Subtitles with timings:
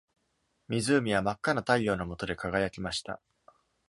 [0.67, 3.21] 湖は真っ赤な太陽の下で輝きました。